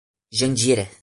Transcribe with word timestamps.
Jandira 0.31 0.89